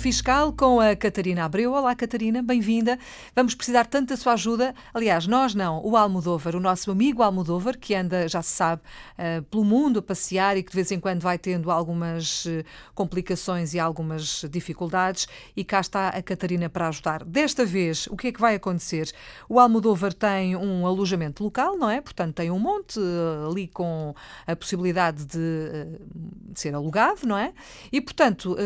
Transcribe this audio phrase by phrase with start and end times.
[0.00, 1.74] Fiscal com a Catarina Abreu.
[1.74, 2.98] Olá, Catarina, bem-vinda.
[3.36, 4.74] Vamos precisar tanto da sua ajuda.
[4.94, 8.80] Aliás, nós não, o Almodóvar, o nosso amigo Almodóvar, que anda, já se sabe,
[9.18, 12.64] uh, pelo mundo a passear e que de vez em quando vai tendo algumas uh,
[12.94, 15.28] complicações e algumas dificuldades.
[15.54, 17.22] E cá está a Catarina para ajudar.
[17.22, 19.12] Desta vez, o que é que vai acontecer?
[19.50, 22.00] O Almodóvar tem um alojamento local, não é?
[22.00, 24.14] Portanto, tem um monte uh, ali com
[24.46, 25.38] a possibilidade de,
[26.14, 27.52] de ser alugado, não é?
[27.92, 28.56] E, portanto,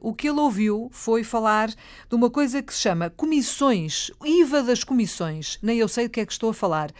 [0.00, 4.84] o que ele ouviu foi falar de uma coisa que se chama comissões, IVA das
[4.84, 5.58] comissões.
[5.62, 6.90] Nem eu sei do que é que estou a falar.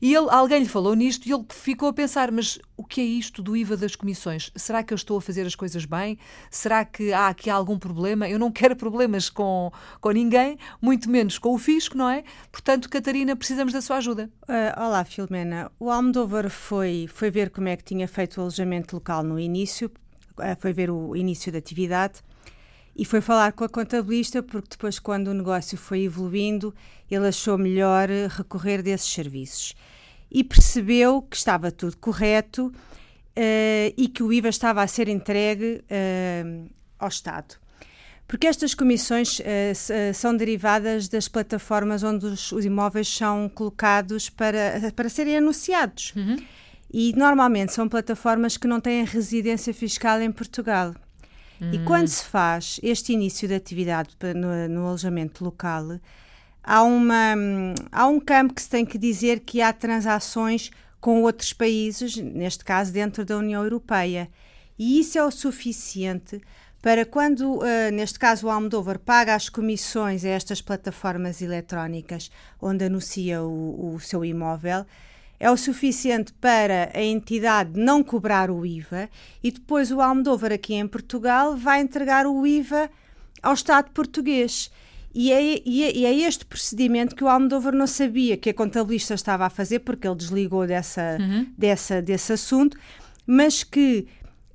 [0.00, 3.04] E ele, alguém lhe falou nisto e ele ficou a pensar: mas o que é
[3.04, 4.50] isto do IVA das comissões?
[4.56, 6.18] Será que eu estou a fazer as coisas bem?
[6.50, 8.28] Será que há aqui algum problema?
[8.28, 12.24] Eu não quero problemas com, com ninguém, muito menos com o fisco, não é?
[12.50, 14.30] Portanto, Catarina, precisamos da sua ajuda.
[14.42, 15.70] Uh, olá, Filomena.
[15.78, 19.90] O Almodóvar foi, foi ver como é que tinha feito o alojamento local no início,
[20.38, 22.22] uh, foi ver o início da atividade
[23.00, 26.74] e foi falar com a contabilista porque depois, quando o negócio foi evoluindo,
[27.10, 29.74] ele achou melhor recorrer desses serviços.
[30.30, 35.82] E percebeu que estava tudo correto uh, e que o IVA estava a ser entregue
[35.90, 37.54] uh, ao Estado.
[38.28, 44.92] Porque estas comissões uh, são derivadas das plataformas onde os, os, imóveis são colocados para,
[44.94, 46.12] para serem anunciados.
[46.14, 46.36] Uhum.
[46.92, 50.94] E normalmente são plataformas que não têm residência fiscal em Portugal.
[51.60, 56.00] E quando se faz este início de atividade no, no alojamento local,
[56.62, 57.34] há, uma,
[57.92, 62.64] há um campo que se tem que dizer que há transações com outros países, neste
[62.64, 64.28] caso dentro da União Europeia.
[64.78, 66.40] E isso é o suficiente
[66.82, 72.84] para quando, uh, neste caso, o Almodóvar paga as comissões a estas plataformas eletrónicas onde
[72.86, 74.86] anuncia o, o seu imóvel,
[75.40, 79.08] é o suficiente para a entidade não cobrar o IVA
[79.42, 82.90] e depois o Almodóvar aqui em Portugal vai entregar o IVA
[83.42, 84.70] ao Estado português.
[85.14, 88.54] E é, e, é, e é, este procedimento que o Almodóvar não sabia que a
[88.54, 91.46] contabilista estava a fazer, porque ele desligou dessa, uhum.
[91.56, 92.78] dessa, desse assunto,
[93.26, 94.06] mas que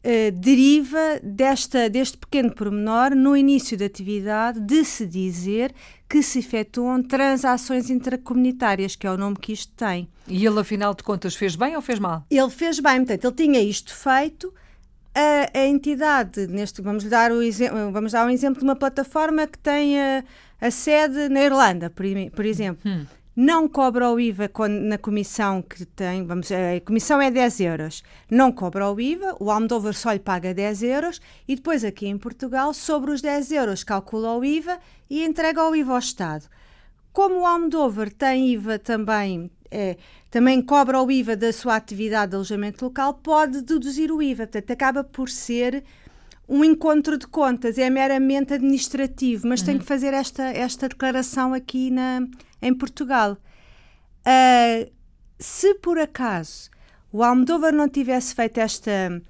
[0.06, 5.74] uh, deriva desta, deste pequeno pormenor no início da atividade de se dizer
[6.08, 10.08] que se efetuam transações intracomunitárias, que é o nome que isto tem.
[10.28, 12.26] E ele, afinal de contas, fez bem ou fez mal?
[12.30, 14.54] Ele fez bem, portanto, ele tinha isto feito.
[15.14, 17.40] A, a entidade, neste, vamos, dar o,
[17.92, 20.24] vamos dar um exemplo de uma plataforma que tem a,
[20.60, 22.06] a sede na Irlanda, por,
[22.36, 22.82] por exemplo.
[22.86, 28.03] Hum não cobra o IVA na comissão que tem, vamos, a comissão é 10 euros,
[28.31, 32.18] não cobra o IVA, o Almodóvar só lhe paga 10 euros e depois aqui em
[32.18, 34.79] Portugal, sobre os 10 euros, calcula o IVA
[35.09, 36.46] e entrega o IVA ao Estado.
[37.12, 39.97] Como o Almodóvar tem IVA também, é,
[40.31, 44.72] também cobra o IVA da sua atividade de alojamento local, pode deduzir o IVA, portanto
[44.72, 45.84] acaba por ser
[46.47, 49.66] um encontro de contas, é meramente administrativo, mas uhum.
[49.66, 52.22] tem que fazer esta, esta declaração aqui na,
[52.66, 53.38] em Portugal.
[54.26, 54.92] Uh,
[55.40, 56.70] se por acaso
[57.12, 59.22] o Almodóvar não tivesse feito esta,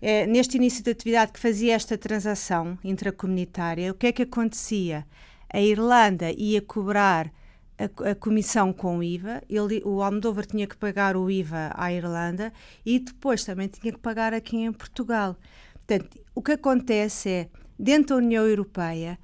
[0.00, 5.06] eh, neste início de atividade que fazia esta transação intracomunitária, o que é que acontecia?
[5.52, 7.30] A Irlanda ia cobrar
[7.78, 11.92] a, a, comissão com o IVA, ele, o Almodóvar tinha que pagar o IVA à
[11.92, 12.50] Irlanda
[12.84, 15.36] e depois também tinha que pagar aqui em Portugal.
[15.74, 19.18] Portanto, o que acontece é, dentro da União Europeia,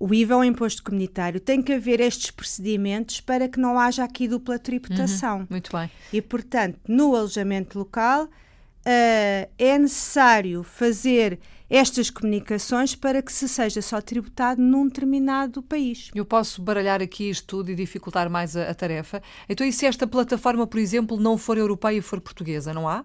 [0.00, 4.02] o IVA é um imposto comunitário, tem que haver estes procedimentos para que não haja
[4.02, 5.40] aqui dupla tributação.
[5.40, 5.90] Uhum, muito bem.
[6.10, 13.82] E, portanto, no alojamento local, uh, é necessário fazer estas comunicações para que se seja
[13.82, 16.10] só tributado num determinado país.
[16.14, 19.22] Eu posso baralhar aqui isto tudo e dificultar mais a, a tarefa.
[19.50, 23.04] Então, e se esta plataforma, por exemplo, não for europeia e for portuguesa, não há?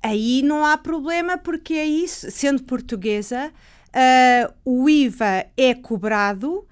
[0.00, 3.52] Aí não há problema, porque aí, sendo portuguesa,
[3.96, 6.66] uh, o IVA é cobrado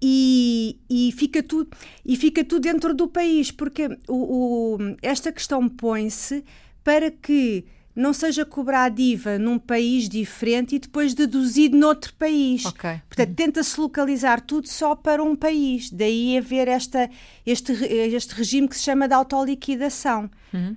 [0.00, 1.70] e, e, fica tudo,
[2.04, 6.44] e fica tudo dentro do país, porque o, o esta questão põe-se
[6.84, 7.64] para que
[7.94, 12.66] não seja cobrado IVA num país diferente e depois deduzido noutro país.
[12.66, 13.00] Okay.
[13.08, 15.90] Portanto, tenta-se localizar tudo só para um país.
[15.90, 17.08] Daí haver esta,
[17.46, 20.30] este, este regime que se chama de autoliquidação.
[20.52, 20.76] Uhum.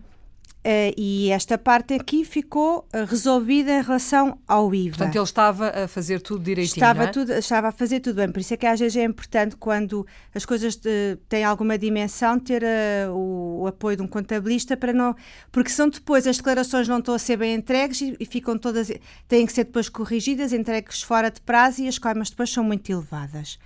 [0.60, 4.98] Uh, e esta parte aqui ficou uh, resolvida em relação ao IVA.
[4.98, 6.76] Portanto, ele estava a fazer tudo direitinho.
[6.76, 7.08] Estava, é?
[7.08, 8.30] tudo, estava a fazer tudo bem.
[8.30, 12.38] Por isso é que às vezes é importante, quando as coisas de, têm alguma dimensão,
[12.38, 15.16] ter uh, o, o, apoio de um contabilista para não.
[15.50, 18.92] Porque são depois as declarações não estão a ser bem entregues e, e ficam todas.
[19.30, 22.92] têm que ser depois corrigidas, entregues fora de prazo e as coimas depois são muito
[22.92, 23.58] elevadas.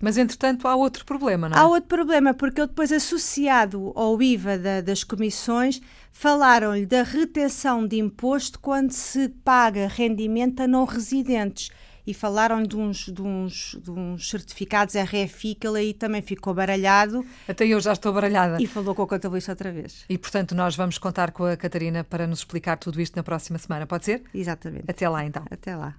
[0.00, 1.60] Mas, entretanto, há outro problema, não é?
[1.60, 5.80] Há outro problema, porque ele depois, associado ao IVA da, das comissões,
[6.12, 11.70] falaram-lhe da retenção de imposto quando se paga rendimento a não residentes.
[12.06, 16.54] e falaram de uns, de uns, de uns certificados RFI que ele aí também ficou
[16.54, 17.26] baralhado.
[17.48, 18.62] Até eu já estou baralhada.
[18.62, 20.04] E falou com o contabilista outra vez.
[20.08, 23.58] E, portanto, nós vamos contar com a Catarina para nos explicar tudo isto na próxima
[23.58, 24.22] semana, pode ser?
[24.32, 24.84] Exatamente.
[24.86, 25.44] Até lá, então.
[25.50, 25.96] Até lá.